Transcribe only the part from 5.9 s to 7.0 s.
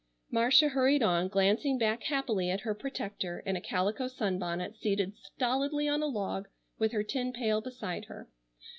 a log with